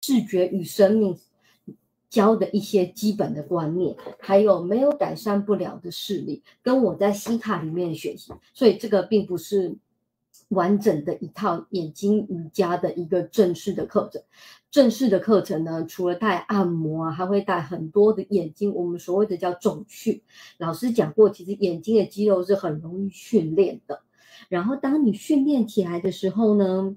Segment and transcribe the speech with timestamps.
[0.00, 1.18] 视觉与生命
[2.08, 9.76] 教的一些基本的观念，还有没有改善不了的视力，跟我在西塔里面学习，所以这个并不是
[10.48, 14.22] 完整的一套眼睛瑜伽的一个正式的课程。
[14.70, 20.22] 正式的课程呢，除了带按摩啊，还会带很多的眼睛，我们所谓的叫重训。
[20.58, 24.02] 老师讲过，其实眼睛的肌肉是很容易训练的。
[24.48, 26.96] 然后当你训练起来的时候呢，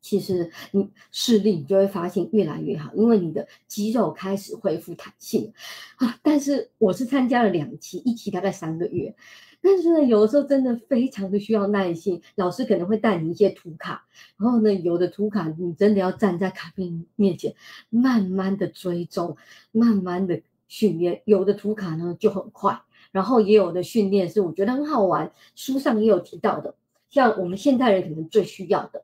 [0.00, 5.52] 其实你视力你就会发现越来越好，因为你的肌肉开始恢复弹性
[5.96, 6.18] 啊。
[6.22, 9.14] 但是我是参加了两期，一期大概三个月。
[9.60, 12.22] 但是呢，有的时候真的非常的需要耐心。
[12.36, 14.06] 老师可能会带你一些图卡，
[14.36, 17.56] 然后呢，有的图卡你真的要站在卡片面前，
[17.90, 19.36] 慢慢的追踪，
[19.72, 21.22] 慢慢的训练。
[21.24, 22.80] 有的图卡呢就很快，
[23.10, 25.32] 然后也有的训练是我觉得很好玩。
[25.56, 26.76] 书上也有提到的，
[27.10, 29.02] 像我们现代人可能最需要的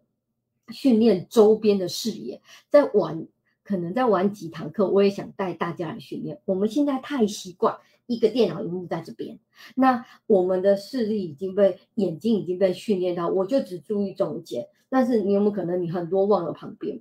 [0.73, 3.27] 训练周边的视野，在玩
[3.63, 6.41] 可能在玩几堂课，我也想带大家来训练。
[6.45, 7.79] 我们现在太习惯。
[8.07, 9.39] 一个电脑荧幕在这边，
[9.77, 14.69] 那我们的视力已经被眼睛已经被训练到，我就只注意中间。
[14.91, 17.01] 但是你有没有可能你很多忘了旁边？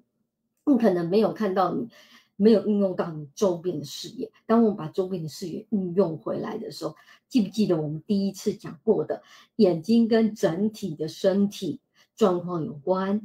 [0.65, 1.89] 你可能没有看到你
[2.37, 4.31] 没有运用到你周边的视野。
[4.45, 6.95] 当我们把周边的视野运用回来的时候，
[7.27, 9.23] 记不记得我们第一次讲过的，
[9.57, 11.81] 眼睛跟整体的身体
[12.15, 13.21] 状况有关？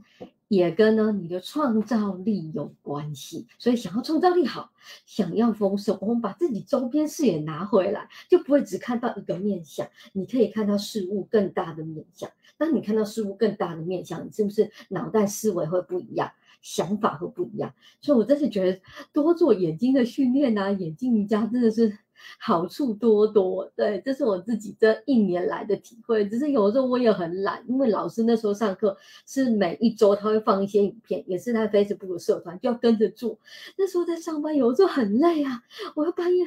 [0.49, 4.71] 也跟呢你的创造力有关系，所以想要创造力好，
[5.05, 12.31] 想要丰盛，我们把自己周边视野拿回来，就不会只看到一个面相，你可以看到事物更大的面相。
[12.57, 17.75] 当你看到事物更大的面相，你是不是脑袋思维会不一样，想法会不一样？
[18.01, 18.81] 所以我真是觉得
[19.13, 21.99] 多做眼睛的训练啊，眼睛瑜伽真的是。
[22.39, 26.29] 好处多多，对，这是我自己这一年来的体会。
[26.29, 33.39] 只是有时候我也很懒，因为老师那时候上课是每一周他会放一些影片，也是在 Facebook 社团就要跟着做。
[33.77, 35.63] 那时候在上班，有时候很累啊，
[35.95, 36.45] 我要半夜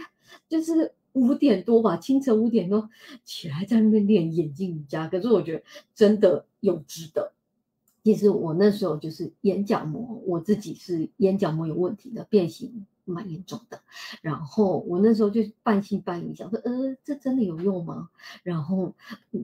[0.47, 2.89] 就是五点多吧，清晨五点多
[3.23, 5.07] 起来在那边练眼睛瑜伽。
[5.07, 7.31] 可是我觉得真的有值得。
[8.03, 12.87] 其实我那时候就是眼角膜，我自己是眼角膜有问题的变形。
[13.05, 13.81] 蛮严重的，
[14.21, 18.09] 然后我那时候就半信半疑，想说，呃，这真的有用吗？
[18.43, 18.93] 然后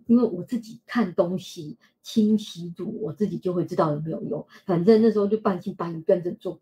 [0.06, 4.46] 因为我自己看东西清晰度，我自己就会知道有没有用。
[4.66, 6.60] 反正那时候就半信半疑跟着做，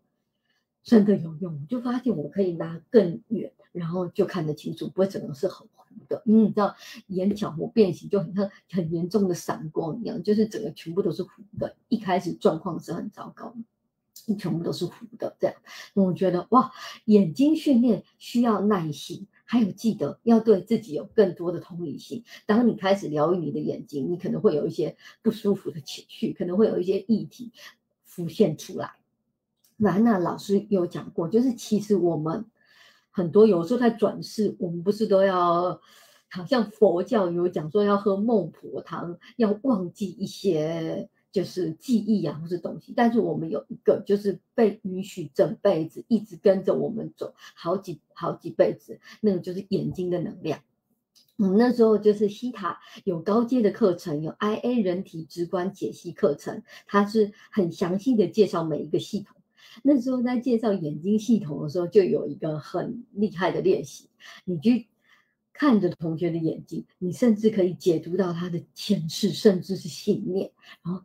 [0.82, 6.22] 真的有用，我就发现我可以拿更远，然后就看得清楚，不会整个是很糊的。
[6.24, 6.74] 因为你知道
[7.08, 11.76] 眼角膜变形就很像很严重的散光一样，就是整个全部都是糊的。
[11.88, 13.54] 一开始状况是很糟糕。
[14.34, 15.56] 全部都是糊的，这样，
[15.94, 16.72] 我觉得哇，
[17.04, 22.24] 眼睛训练需要耐心，还有记得要对自己有更多的同理心。
[22.44, 27.52] 当你开始疗愈你的眼睛，你可能会有一些不舒服的情绪，可能会有一些议题
[28.02, 28.94] 浮现出来。
[29.76, 32.46] 兰娜老师有讲过，就是其实我们
[33.10, 35.80] 很多有时候在转世，我们不是都要，
[36.28, 41.08] 好像佛教有讲说要喝孟婆汤，要忘记一些。
[41.36, 50.60] 就是记忆啊，或是东西，但是我们有一个，就是被允许整辈子一直跟着我们走，好几好几辈子，那个就是眼睛的能量。
[51.36, 59.36] 我们那时候就是西塔有高阶的课程，有 IA 人体直观解析课程，它是很详细的介绍每一个系统。
[59.82, 64.08] 那时候在介绍眼睛系统的时候，就有一个很厉害的练习，
[64.46, 64.88] 你去
[65.52, 70.50] 看着同学的眼睛，你甚至可以解读到他的前世，甚至是信念，
[70.82, 71.02] 然后。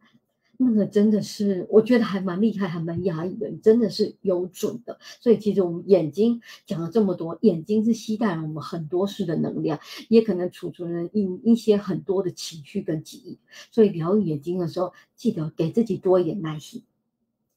[0.63, 3.49] 那个真的是，我觉得还蛮厉害，还蛮压抑的。
[3.49, 13.39] 你真的是有准的，所以其实我们眼睛讲了这么多，眼睛是吸带了我们很多事的能量，也可能储存了一一些很多的情绪跟记忆。
[13.71, 16.83] 所以疗愈眼睛的时候，记得给自己多一点耐心。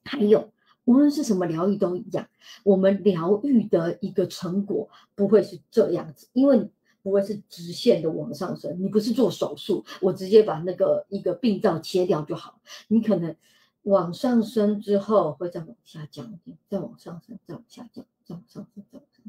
[0.05, 0.51] 还有，
[0.87, 2.27] 无论是什么疗愈都一样，
[2.63, 6.71] 我们疗愈的一个成果不会是这样子，因为。
[7.05, 12.59] 不会是直线的往上升，你不是做手术，我直接把那个一个病灶切掉就好。
[12.89, 13.37] 你可能
[13.83, 19.25] 往上升之后会再往下降，再往上升，再往下降，再往上升，再往上，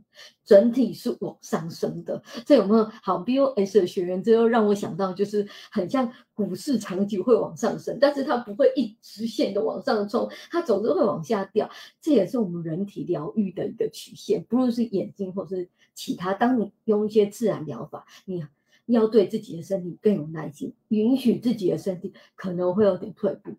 [0.45, 2.23] 整体是往上升的。
[2.45, 11.69] 这有没有好？BOS 的学员，这又让我想到，就是很像股市长期会往上升，但是它不会一直线的往上冲，它总是会往下掉。
[12.00, 15.69] 这也是我们人体疗愈的一个曲线，不论是眼睛或是。
[15.95, 18.44] 其他，当你用一些自然疗法，你
[18.88, 23.56] 要对自己的身体更有耐心，允许自己的身体可能会有点退步，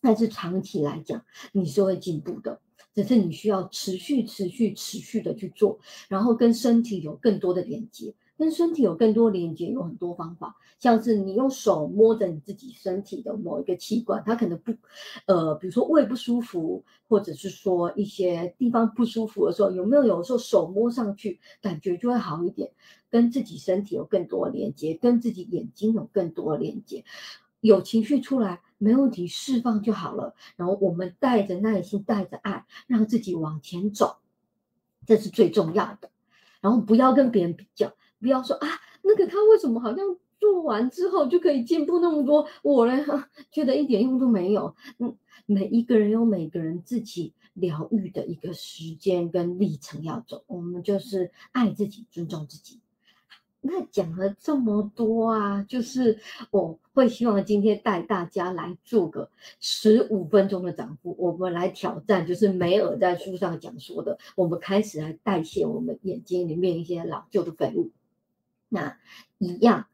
[0.00, 2.60] 但是长期来讲你是会进步的，
[2.94, 8.14] 只是你需要持续、持续、持续的去做，然后跟身体有更多的连接。
[8.40, 14.72] 跟身体有更多连接，有很多方法，像是你用手摸着你自己身体的某一个器官，它可能不，
[15.26, 22.72] 呃，比如说胃不舒服，或者是说一些地方不舒服的时候，有没有有时候手摸上去感觉就会好一点，
[23.10, 27.04] 跟自己身体有更多连接，跟自己眼睛有更多连接，
[27.60, 30.34] 有情绪出来没问题，释放就好了。
[30.56, 34.16] 然后我们带着耐心，带着爱，让自己往前走，
[35.04, 36.08] 这是最重要的。
[36.62, 37.92] 然后不要跟别人比较。
[38.20, 38.68] 不要说啊，
[39.02, 39.98] 那个他为什么好像
[40.38, 42.46] 做完之后就可以进步那么多？
[42.62, 43.04] 我呢，
[43.50, 44.74] 觉得一点用都没有。
[44.98, 52.78] 嗯，每一个人有每个人自己疗愈的一个时间跟历程要走，我们就是爱自己，尊重自己。
[53.62, 56.18] 那讲了这么多啊，就是
[56.50, 59.28] 我会希望今天带大家来做个
[59.60, 67.90] 十五分钟的涨幅，我们来挑战，就是梅尔在书上讲说的，我们开始来代谢我们眼睛里面一些老旧的废物。
[68.70, 68.96] 那
[69.36, 69.86] 一样，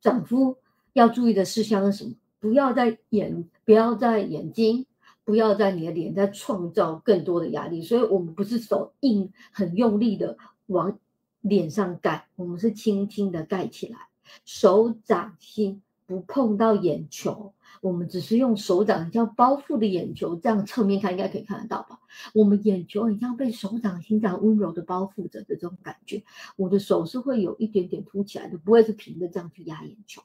[0.00, 0.58] 丈夫
[0.92, 2.16] 要注意的事项是什么？
[2.40, 4.86] 不要在眼，不要在眼睛，
[5.24, 7.80] 不要在你的脸，在创造更多的压力。
[7.80, 10.36] 所以，我们不是手硬很用力的
[10.66, 10.98] 往
[11.40, 14.08] 脸上盖，我们是轻轻的盖起来，
[14.44, 17.54] 手掌心不碰到眼球。
[17.82, 21.98] 我们只是用手掌像包覆的眼球，这样侧面看应该可以看得到吧？
[22.32, 26.22] 我们眼球很像被手掌心这样温柔的包覆着的这种感觉。
[26.54, 30.22] 我的手是会有一点点凸起来的，不会是平的这样去压眼球。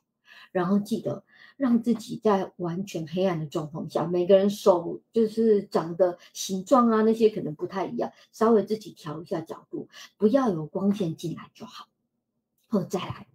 [0.52, 1.24] 然后记得
[1.58, 11.88] 让自己在完全黑暗的状况下，每个人手就是长的形状啊，那些可能不太一样，稍微自己调一下角度，不要有光线进来就好。
[12.68, 13.28] 后再来，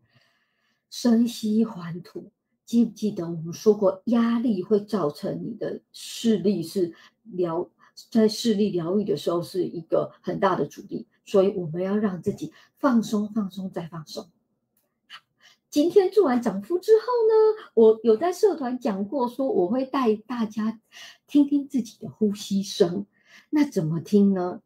[0.90, 2.30] 深吸缓吐。
[2.64, 6.94] 记不记得我们说过，压力会造成你的视力是
[7.25, 7.69] 疗
[8.11, 14.29] 在视力疗愈的时候是一个很大的阻力，所以我们要让自己放松、放松再放松。
[15.69, 20.81] 今天做完涨幅之后呢，我有在社团讲过，说我会带大家
[21.26, 23.06] 听听自己的呼吸声。
[23.50, 24.61] 那怎么听呢？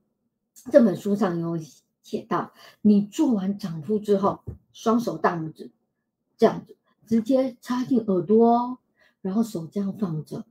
[0.71, 1.59] 这本书上有
[2.03, 2.53] 写到，
[2.83, 4.41] 你做完涨幅之后，
[4.73, 5.71] 双手大拇指
[6.37, 6.77] 这样子。
[7.07, 8.79] 直接插进耳朵，
[9.23, 10.45] 然后手这样放着，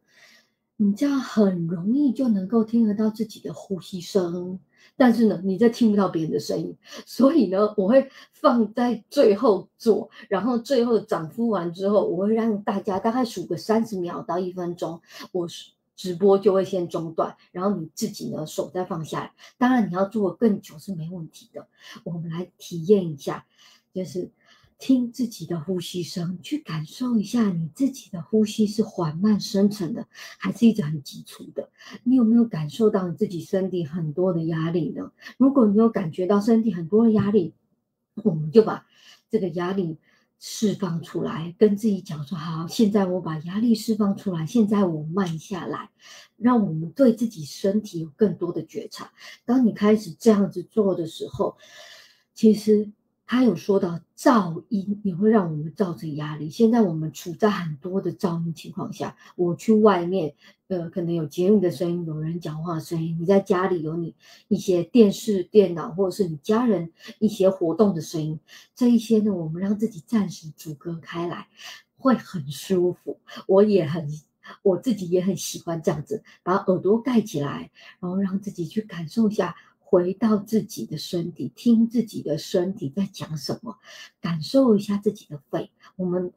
[0.78, 4.60] 你这样很容易就能够听得到自己的呼吸声。
[4.98, 15.02] 但是呢，你再听不到别人的声音，所以呢，我会放在最后做，然后最后涨呼完之后，我会让大家大概数个三十秒到一分钟，
[15.32, 15.48] 我
[15.96, 19.34] 直播就会先中断，然后你自己呢手再放下来。
[19.58, 21.68] 当然你要做更久是没问题的。
[22.04, 23.46] 我们来体验一下，
[23.94, 24.30] 就是。
[24.78, 30.06] 听自己的呼吸声，去感受一下你自己的呼吸是缓慢深沉的，
[30.38, 31.70] 还是一直很急促的？
[32.04, 35.12] 你有没有感受到你自己身体很多的压力呢？
[35.38, 37.54] 如果你有感觉到身体很多的压力，
[38.24, 38.86] 我们就把
[39.30, 39.98] 这个压力
[40.40, 45.90] 释放出来，跟自己讲说：好，现在我把压力释放出来，现在我慢下来，
[46.36, 49.10] 让我们对自己身体有更多的觉察。
[49.46, 51.56] 当你开始这样子做的时候，
[52.34, 52.92] 其实。
[53.28, 56.50] 他有说到噪音也会让我们造成压力。
[56.50, 60.36] 现在我们处在很多的噪音情况下，我去外面，
[60.68, 64.14] 呃，可能有节目的声音，有人讲话声音；你在家里有你
[64.48, 68.40] 一些电视、电脑，或者是你家人一些活动的声音，
[68.76, 71.48] 这一些呢，我们让自己暂时阻隔开来，
[71.98, 73.20] 会很舒服。
[73.48, 74.08] 我也很，
[74.62, 79.56] 我自己也很喜欢这样子，把耳朵盖起来，然后让自己去感受一下。
[79.96, 83.78] 回到自己的身体，听自己的身体在讲什么，
[84.20, 85.72] 感受一下自己的肺。
[85.96, 86.34] 我们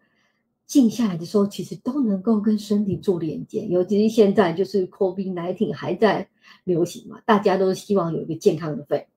[0.64, 3.66] 静下来的时候，其实都能够跟身体做连接。
[3.66, 6.28] 尤其是现在，就是 COVID nineteen 还在
[6.62, 9.08] 流行嘛，大家都希望有一个健康的肺。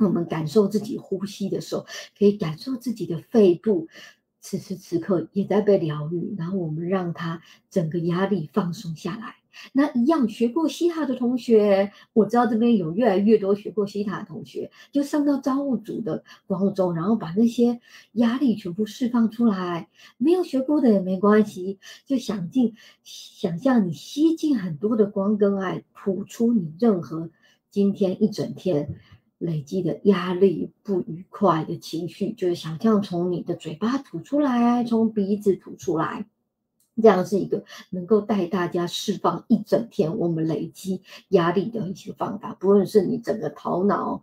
[0.00, 1.86] 我们感受自己呼吸的时候，
[2.18, 3.86] 可以感受自己的肺部
[4.40, 7.40] 此时此刻也在被疗愈，然后我们让它
[7.70, 9.36] 整个压力放松下来。
[9.72, 17.80] 那一样学过西塔的同学，我知道这边有越来越多学过西塔的同学，就上到造物主的光中，然后把那些
[18.12, 19.88] 压力全部释放出来。
[20.18, 27.30] 没有学过的也没关系，就想进想象你吸进很多的光跟爱，吐出你任何
[27.70, 28.94] 今天一整天
[29.38, 36.26] 累积的压力、不愉快的情绪，就是想象从你的嘴巴吐出来，从鼻子吐出来。
[37.02, 44.22] 这样是一个能够带大家释放一整天我们累积压力的一些方法，不论是你整个头脑，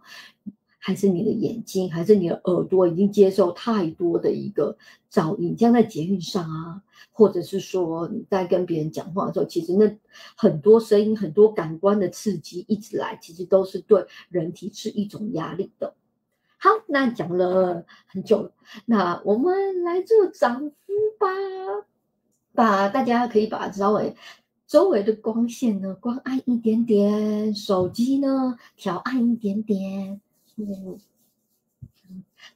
[0.79, 4.75] 还是你的眼睛，还是你的耳朵，已经接受太多的一个
[5.11, 9.97] 噪音，像在捷运上啊，或者是说你在跟别人讲话的时候，其实那
[10.35, 15.93] 很多声音、很多感官的刺激一直来，其实都是对人体是一种压力的。
[16.57, 18.51] 好，那讲了很久了，
[18.85, 21.27] 那我们来做涨幅吧。
[22.53, 24.15] 把大家可以把稍微
[24.67, 30.21] 周围的光线呢关暗一点点，手机呢调暗一点点。
[30.55, 30.99] 嗯，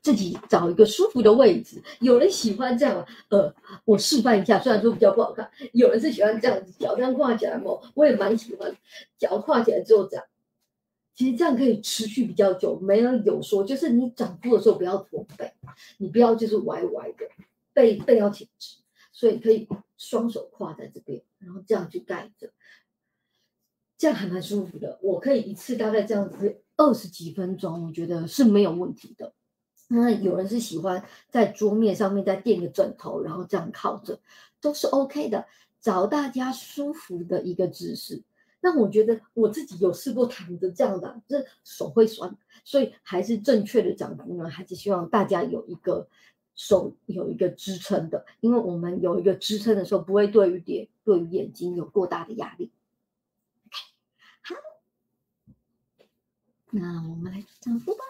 [0.02, 1.82] 自己找一个舒服的位置。
[2.00, 3.54] 有人喜欢这样，呃，
[3.86, 5.50] 我示范一下，虽然说比较不好看。
[5.74, 8.76] 有人是喜欢这样子，脚这样跨起来嘛，我也蛮喜欢，
[9.18, 10.24] 脚跨起来之后这样。
[11.16, 15.52] 其实这样可以持续比较久，没人有说，就是你涨幅的时候不要驼背，
[15.98, 17.26] 你不要就是歪歪的，
[17.74, 18.76] 背背要挺直，
[19.12, 22.52] 所以可以双手跨在这边，然后这样去盖着，
[23.98, 25.00] 这样还蛮舒服的。
[25.02, 29.34] 我可以一次大概这样子二十几分钟，我觉得是没有问题的。
[29.90, 34.20] 那有人是喜欢在桌面上面再垫个枕头，然后这样靠着，
[34.60, 35.46] 都是 OK 的，
[35.80, 38.22] 找大家舒服的一个姿势。
[38.60, 42.36] 那我觉得我自己有试过躺着这样的，这手会酸，
[42.66, 46.10] 所以还是正确的涨幅呢，还是希望大家有一个
[46.58, 52.72] 手有一个支撑的，因为我们有一个支撑的时候，不会对于眼对于眼睛有过大的压力。
[54.42, 54.56] 好，
[56.72, 58.04] 那我们来涨幅吧，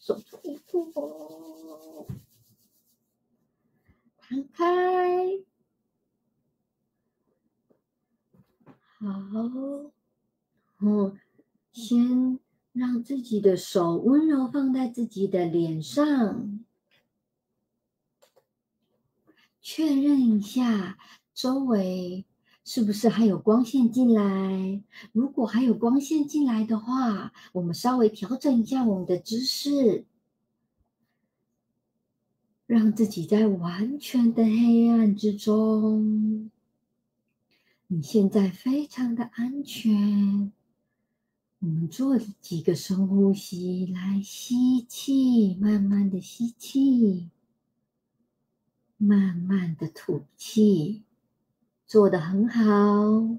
[0.00, 2.08] 手出一步，
[4.18, 4.64] 摊开。
[9.00, 9.06] 好，
[10.80, 11.18] 嗯，
[11.72, 12.38] 先
[12.72, 16.57] 让自己的手温柔放在自己的脸上，
[19.70, 20.96] 确认一下
[21.34, 22.24] 周围
[22.64, 24.82] 是不是还有光线进来。
[25.12, 30.06] 如果还有光线进来的话，我们稍微调整一下我们的姿势，
[32.64, 36.50] 让自己在完全的黑暗之中。
[37.88, 40.50] 你现在非常的安全。
[41.58, 47.28] 我们做几个深呼吸，来吸气，慢慢的吸气，
[48.98, 51.04] 慢慢的吐气，
[51.86, 53.38] 做的很好。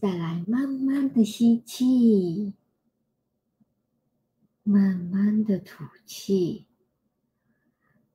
[0.00, 2.54] 再来，慢慢的吸气，
[4.62, 6.66] 慢慢的吐气。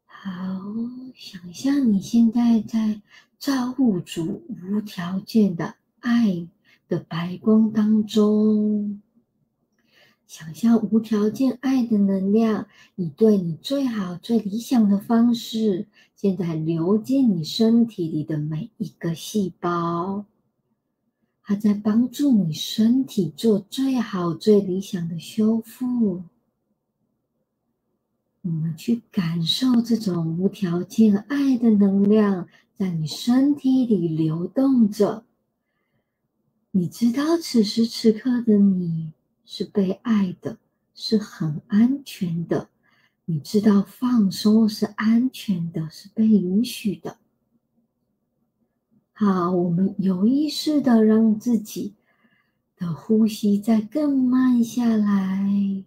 [0.06, 0.32] 好，
[1.14, 3.02] 想象你现在在。
[3.44, 6.48] 造物主无条件的爱
[6.88, 9.02] 的白光当中，
[10.28, 20.26] 想象无条件爱的能量，以对你最好、最理想的方式，现在流进你身体里的每一个细胞，
[21.44, 26.24] 它在帮助你身体做最好、最理想的修复。
[28.42, 32.48] 我们去感受这种无条件爱的能量。
[32.76, 35.24] 在你身体里流动着，
[36.72, 39.14] 你知道此时此刻的你
[39.56, 40.58] 是被爱的，
[40.96, 42.70] 是很安全的。
[43.26, 47.20] 你知道放松是安全的，是被允许的。
[49.12, 51.94] 好，我们有意识的让自己
[52.76, 55.84] 的呼吸再更慢下来。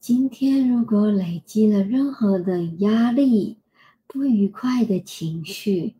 [0.00, 3.58] 今天如果累积了任何的压力、
[4.08, 5.94] 不愉快的情绪，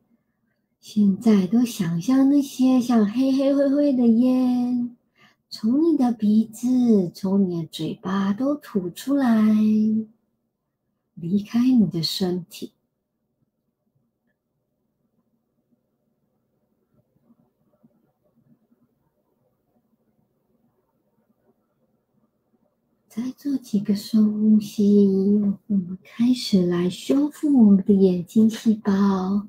[0.81, 4.97] 现在都想象那些像黑黑灰灰的烟，
[5.51, 9.29] 从你的鼻子、从你的嘴巴都吐出来，
[11.15, 12.73] 离开你的身体。
[23.07, 25.07] 再做几个深呼吸，
[25.67, 29.47] 我们开始来修复我们的眼睛细胞。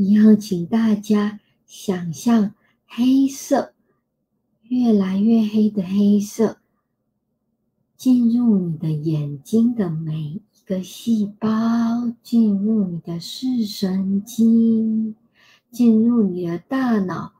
[0.00, 2.54] 一样，请大家想象
[2.86, 3.74] 黑色，
[4.62, 6.58] 越来越黑的黑色，
[7.96, 11.48] 进入你的眼睛的每一个细胞，
[12.22, 15.16] 进入你的视神经，
[15.72, 17.32] 进入你的大脑。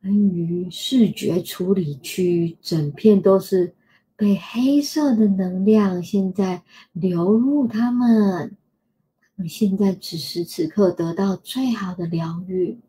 [0.00, 3.74] 关于视觉处理区，整片都是
[4.16, 6.62] 被黑色的能量现在
[6.94, 8.56] 流入他们。
[9.40, 12.80] 你现在此时此刻得到最好的疗愈。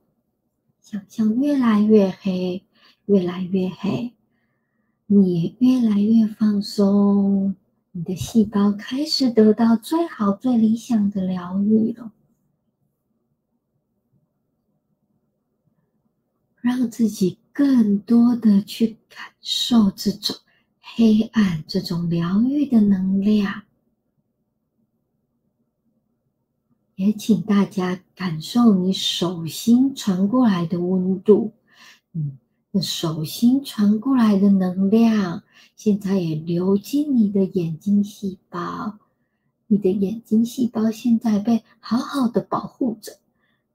[0.81, 2.63] 想象越来越黑，
[3.05, 4.15] 越来越黑，
[5.05, 7.55] 你也越来越放松，
[7.91, 12.11] 你的细胞开始得到最好、最理想的疗愈了。
[16.61, 20.35] 让自己更多的去感受这种
[20.79, 23.65] 黑暗、这种疗愈的能量，
[26.99, 31.53] 也请大家感受你手心传过来的温度。
[32.11, 32.37] 嗯，
[32.71, 35.43] 那手心传过来的能量，
[35.77, 38.99] 现在也流进你的眼睛细胞。
[39.67, 43.13] 你的眼睛细胞现在被好好的保护着，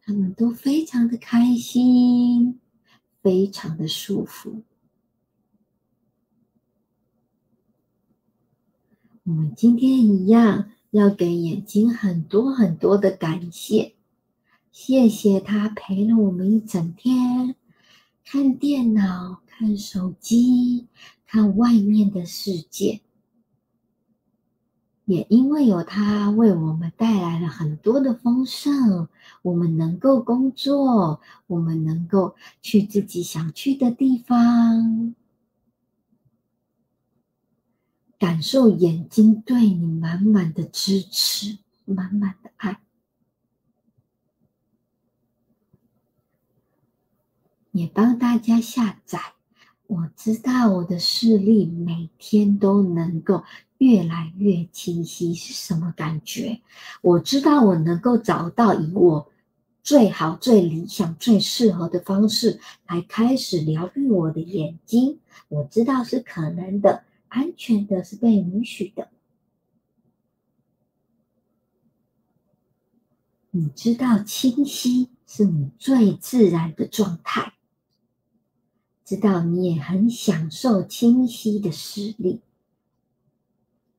[0.02, 2.60] 他们都非常的开心，
[3.22, 4.62] 非常的舒服。
[9.22, 13.94] 我们今天一样要给眼睛很多很多的感谢，
[14.70, 17.56] 谢谢它陪了我们一整天，
[18.24, 20.86] 看电脑、看手机、
[21.26, 23.00] 看外面的世界，
[25.04, 29.08] 也因为有它为我们带来了很多的丰盛，
[29.42, 35.16] 我们能够工作，我们能够去自己想去的地方。
[38.18, 42.80] 感受眼睛对你满满的支持，满满的爱。
[47.73, 49.21] 也帮大家下载。
[49.87, 53.44] 我知道我的视力每天都能够
[53.78, 56.62] 越来越清晰，是什么感觉？
[57.02, 59.30] 我知道我能够找到以我
[59.83, 65.18] 最好、最理想、最适合的方式来开始疗愈我的眼睛。
[65.49, 67.04] 我知道是可能的。
[67.34, 69.08] 安全的是被允许的。
[73.50, 77.54] 你知道清晰是你最自然的状态，
[79.04, 82.40] 知道你也很享受清晰的视力，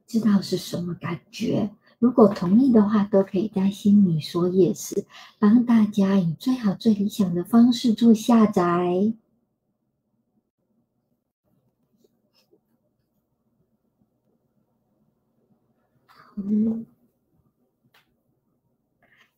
[0.08, 1.72] 知道是什么感觉。
[2.00, 5.06] 如果同意的话，都可以在心里说 yes，
[5.40, 9.14] 帮大家以最好最理想的方式做下载。
[16.38, 16.86] 嗯，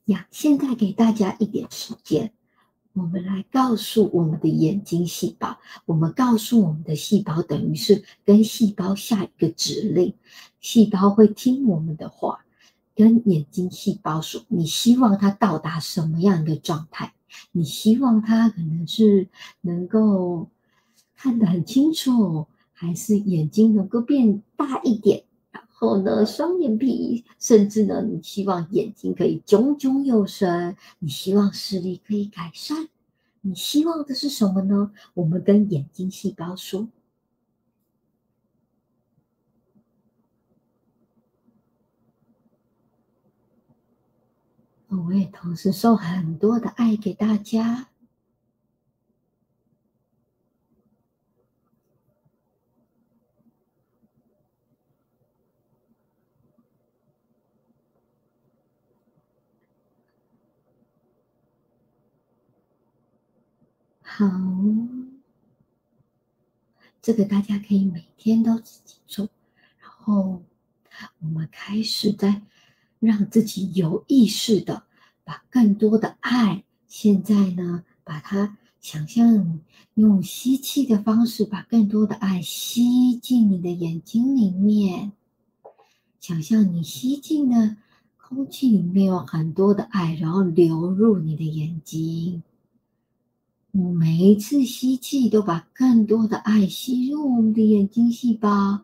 [0.05, 2.33] 呀，现在给大家一点时间，
[2.93, 10.15] 我们来告诉我们的眼睛细胞，我们告诉我们的细胞，等于是跟细胞下一个指令，
[10.59, 12.43] 细胞会听我们的话，
[12.95, 17.13] 跟眼睛细胞说，你希望它到达什么样的状态？
[17.51, 19.29] 你希望它可能是
[19.61, 20.49] 能够
[21.15, 25.26] 看得很清楚，还是眼睛能够变大一点？
[25.79, 32.89] 后呢，双眼皮，甚至呢，你希望眼睛可以炯炯有神，你希望视力可以改善，
[33.41, 34.91] 你希望的是什么呢？
[35.13, 36.87] 我们跟眼睛细胞说，
[44.87, 47.89] 我也同时送很多的爱给大家。
[64.17, 64.25] 好，
[67.03, 69.29] 这个大家可以每天都自己做，
[69.79, 70.41] 然后
[71.19, 72.41] 我们开始在
[72.99, 74.81] 让自己有意识的
[75.23, 79.59] 把更多的爱，现在呢，把它想象
[79.93, 85.11] 用吸气的方式，把更多的爱吸进你的眼睛里面，
[86.19, 87.77] 想象你吸进的
[88.17, 92.41] 空气里面有很多的爱，然后流入你的眼睛。
[93.79, 98.83] 我每一次吸气，都把更多的爱吸入我们的眼睛细胞；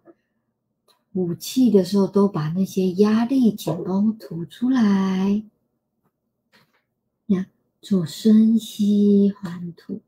[1.12, 5.42] 吐气的时候，都把那些压力、紧绷吐出来。
[7.26, 7.48] 呀，
[7.82, 10.02] 做深吸缓吐。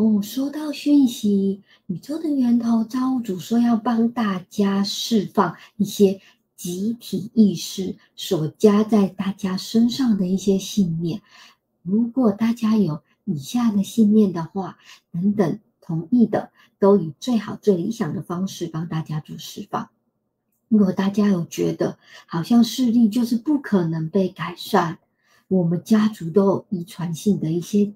[0.00, 6.22] 哦，收到讯息，宇宙的源头造物主说要帮大家释放一些
[6.56, 11.20] 集体意识所加在大家身上的一些信念。
[11.82, 14.78] 如果大家有以下的信念的话，
[15.12, 19.90] 等等同意的，都以最好最理想的方式帮大家做释放。
[20.68, 24.98] 如果大家有觉得好像视力就是不可能被改善，
[25.48, 27.92] 我们家族都有遗传性的一些。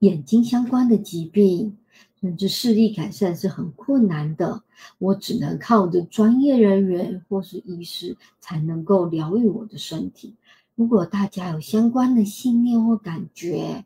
[0.00, 1.76] 眼睛相关的疾病，
[2.20, 4.62] 甚至视力改善是很困难的。
[4.98, 10.34] 我只能靠着专业人员或是医师才能够疗愈我的身体。
[10.76, 13.84] 如果大家有相关的信念或感觉，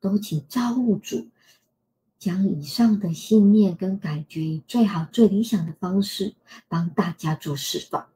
[0.00, 1.26] 都请造物主
[2.18, 6.34] 将以上的信念跟感觉以最好最理想的方式
[6.68, 8.06] 帮大家做释放。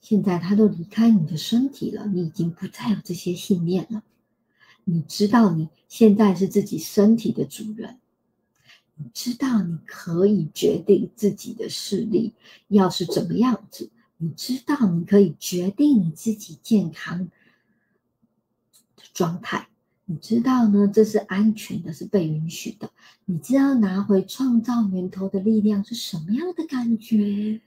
[0.00, 4.02] 现在他都离开你的身体了，你已经不再有这些信念了。
[4.84, 7.98] 你知道你现在是自己身体的主人，
[8.96, 12.34] 你知道你可以决定自己的视力
[12.68, 17.30] 要是怎么样子，你知道你可以决定你自己健康
[18.96, 19.68] 的状态，
[20.04, 22.90] 你知道呢这是安全的，是被允许的，
[23.24, 27.62] 你知道拿回创造源头的力量是什么样的感觉？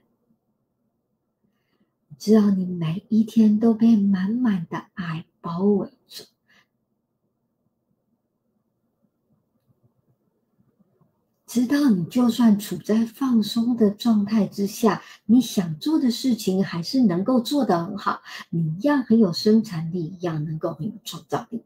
[2.08, 5.97] 你知道你每一天都被满满的爱包围
[11.48, 21.62] 知道你就算处在放松的状态之下，你想做的事情还是能够做得很好，你一样很有生产力，一样能够很有创造力。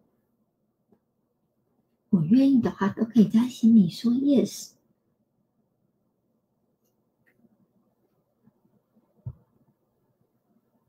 [2.10, 4.68] 我愿意的话，都可以在心里说 yes。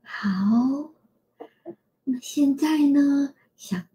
[0.02, 0.92] 好，
[2.04, 3.88] 那现在呢，想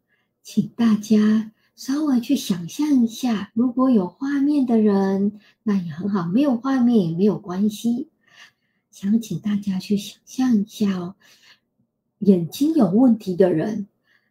[0.43, 1.53] 请大家。
[1.79, 8.09] 稍微去想象一下，如果有画面的人，那也很好；没有画面也没有关系。
[8.91, 11.15] 想请大家去想象一下哦，
[12.17, 13.87] 眼睛有问题的人，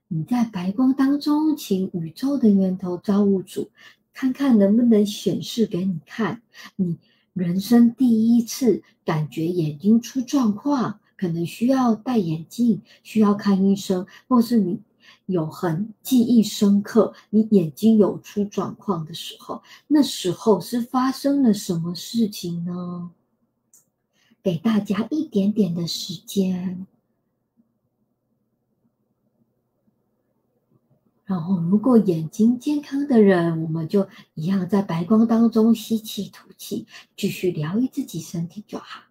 [0.09, 3.71] 你在白光当中，请宇宙的源头造物主，
[4.13, 6.43] 看看能不能显示给你看，
[6.77, 6.99] 你
[7.33, 14.81] 人生第一次感觉眼睛出状况，可能需要戴眼镜，需要看医生，或是你。
[15.29, 23.11] 有很记忆深刻，你眼睛有出状况的时候，那时候是发生了什么事情呢？
[24.43, 26.87] 给大家一点点的时间，
[31.27, 39.08] 然后如果眼睛健康的人，我们就一样在白光当中吸气吐气，继续疗愈自己身体就好。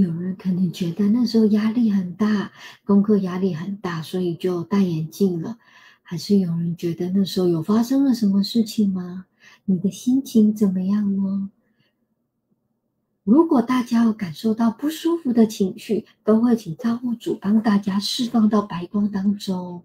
[0.00, 2.52] 有人可能觉得那时候压力很大，
[2.84, 5.58] 功课压力很大，所以就戴眼镜了。
[6.04, 9.26] 还是有人觉得那时候有发生了什么事情吗？
[9.64, 11.50] 你的心情怎么样呢？
[13.24, 19.82] 如果大家有感受到不舒服的情绪，都会请造物主帮大家释放到白光当中。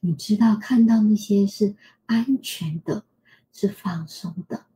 [0.00, 3.04] 你知道，看到那些是安全的，
[3.52, 4.66] 是放松的。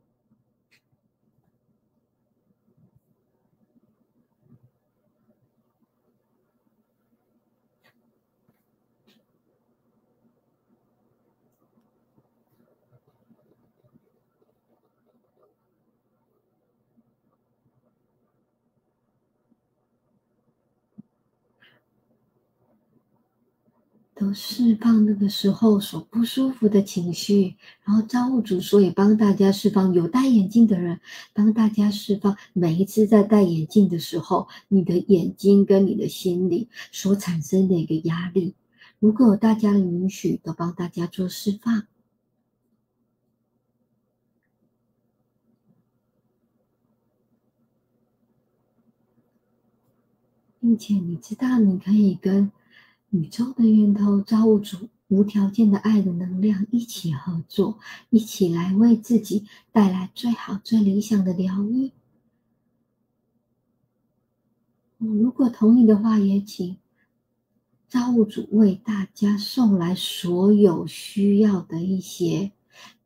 [24.18, 27.54] 都释放那个时候所不舒服的情绪，
[27.84, 31.00] 然后造物主说也帮大家释放，有戴眼镜的人
[31.32, 32.36] 帮大家释放。
[32.52, 38.56] 每一次在戴眼镜的时候，你的眼睛跟你的心里所产生的一个压力，
[38.98, 41.86] 如果有大家的允许，都帮大家做释放，
[50.58, 52.50] 并且你知道你可以跟。
[53.10, 57.78] 宇宙的源头，造物主无条件的爱的能量，一起合作，
[58.10, 61.92] 一起来为自己带来最好、最理想的疗愈。
[64.98, 66.76] 如果同意的话，也请
[67.88, 72.52] 造物主为大家送来所有需要的一些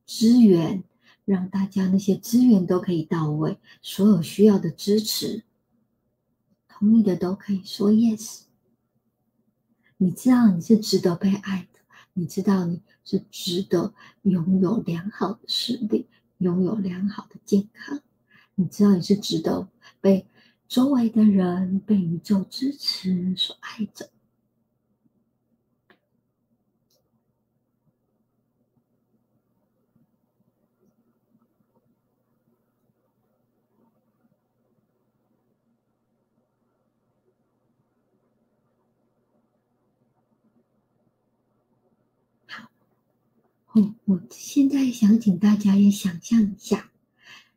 [0.05, 0.83] 资源，
[1.25, 5.45] 让大家那些资源都可以到位，所有需要的支持，
[6.67, 8.47] 同意的都可以说 yes。
[10.03, 11.79] 你知道你是值得被爱的，
[12.15, 18.01] 你知道你是值得拥有良好的视力，拥有良好的健康，
[18.57, 19.69] 你知道你是值得
[20.01, 20.27] 被
[20.67, 24.11] 周围的人、被宇宙支持所爱着。
[43.75, 46.91] 嗯，我现在想请大家也想象一下，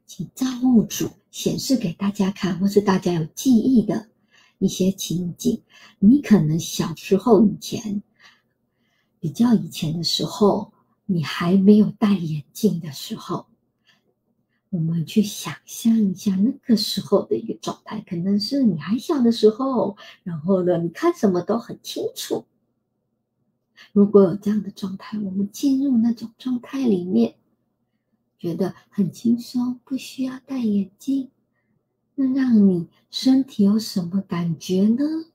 [0.06, 4.08] 请造物主显示给大家看，或是大家有记忆的
[4.58, 5.62] 一些情景。
[6.00, 8.02] 你可能小时候以前，
[9.20, 10.72] 比较以前的时候，
[11.06, 13.48] 你还没有戴眼镜的时候，
[14.70, 22.46] 我们去想象一下那个时候的一个状态，可能是你还小的时候，然后呢，你看什么都很清楚。
[23.94, 27.36] 如果有这样的状态，我们进入那种状态里面，
[28.38, 31.30] 觉得很轻松，不需要戴眼镜，
[32.16, 35.26] 那让你身体有什么感觉呢？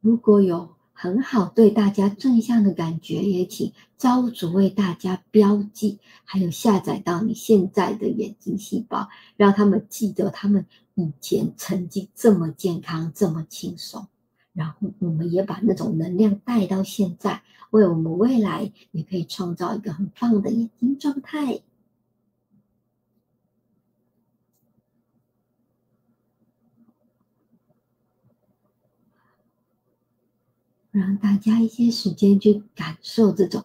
[0.00, 14.08] 如果有很好对大家正向的感觉，也请招主为大家标记，还有下载到你现在的眼睛细胞，让他们记得他们以前曾经这么健康、这么轻松。
[14.52, 21.62] 然后我们也把那种能量带到现在，为我们未来也可以创造一个很棒的眼睛状态。
[30.90, 33.64] 让大家一些时间去感受这种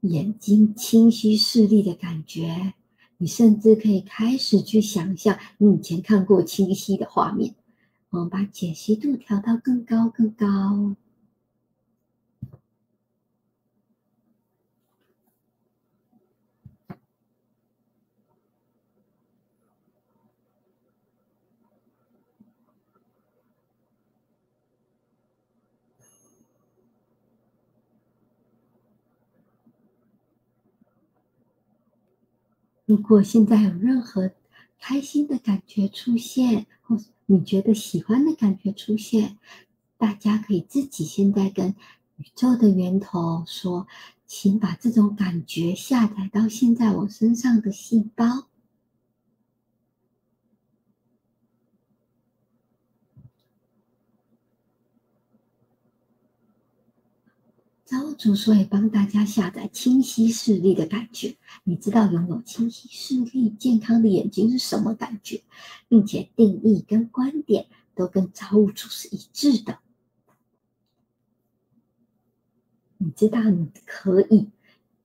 [0.00, 2.74] 眼睛清晰视力的感觉。
[3.18, 7.54] 你甚至可以开始去想象你以前看过清晰的画面。
[8.10, 10.96] 我们把解析度调到更高、更高。
[32.84, 34.32] 如果现在有任何
[34.80, 36.98] 开心的感觉出现，或
[37.32, 39.38] 你觉得喜欢的感觉出现，
[39.96, 41.76] 大家可以自己现在跟
[42.16, 43.86] 宇宙的源头说，
[44.26, 48.49] 请把这种感觉下载到现在我身上的细胞。
[57.90, 61.36] 造物主说也帮大家下载清晰视力的感觉。
[61.64, 65.42] 你知道拥有清晰视力、健康的眼睛是什么感觉，
[65.88, 69.80] 并且定义跟观点都跟造物主是一致的。
[72.98, 74.50] 你知道你可以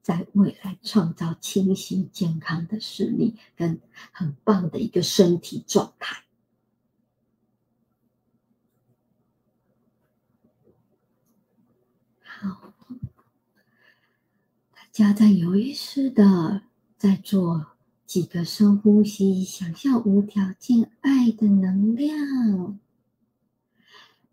[0.04, 6.24] 在未来创造清晰、健康的视力，跟很棒的一个身体状态。
[12.22, 12.75] 好。
[14.96, 16.62] 家在有意识的
[16.98, 17.74] 在做
[18.06, 22.80] 几个深呼吸，想象无条件爱的能量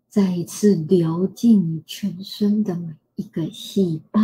[0.07, 4.21] 再一次流进你全身的每一个细胞，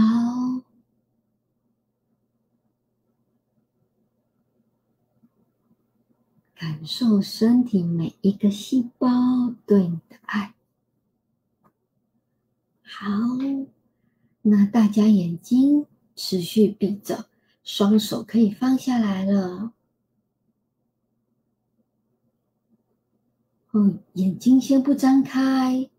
[6.56, 10.54] 感受身体每一个细胞对你的爱。
[12.82, 13.10] 好，
[14.44, 15.86] 那大家眼睛。
[16.22, 17.28] 持续闭着，
[17.64, 19.72] 双手可以放下来了。
[23.72, 25.90] 嗯，眼睛先不张开。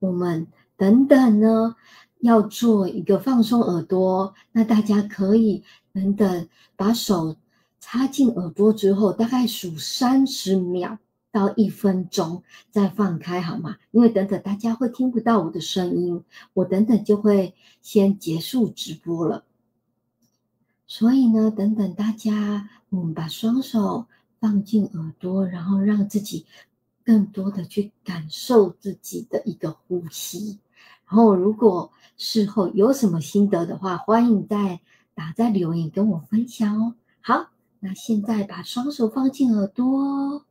[0.00, 0.46] 我们
[0.76, 1.76] 等等呢，
[2.20, 4.34] 要做一个放松耳朵。
[4.52, 6.46] 那大家可以等等，
[6.76, 7.36] 把手
[7.80, 10.98] 插进耳朵之后，大概数三十秒
[11.32, 13.78] 到一分钟，再放开好吗？
[13.92, 16.22] 因为等等大家会听不到我的声音，
[16.52, 19.46] 我等等就会先结束直播了。
[20.96, 24.06] 所以呢，等等大家，我们把双手
[24.38, 26.46] 放进耳朵，然后让自己
[27.02, 30.60] 更多的去感受自己的一个呼吸。
[31.08, 34.80] 然后，如果事后有什么心得的话，欢迎在
[35.14, 36.94] 打在留言跟我分享哦。
[37.20, 40.44] 好，那现在把双手放进耳朵。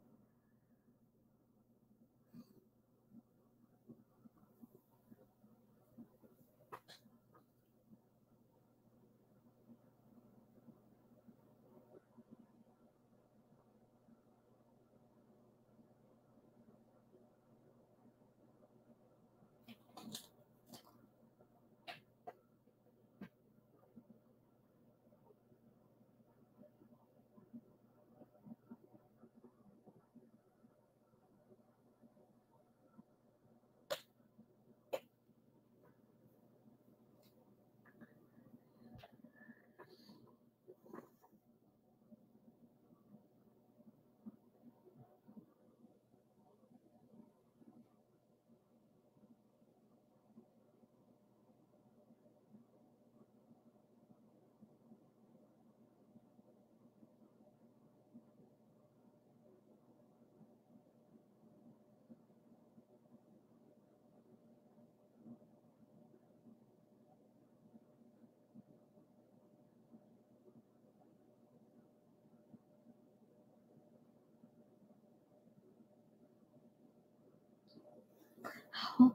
[78.75, 79.11] 好，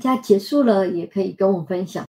[0.00, 2.06] 大家结束了也可以跟我分享。